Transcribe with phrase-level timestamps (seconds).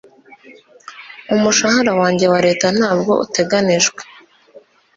[1.35, 4.01] umushahara wanjye wa leta ntabwo uteganijwe